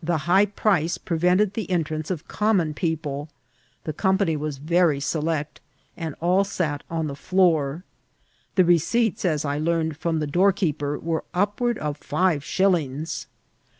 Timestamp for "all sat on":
6.20-7.08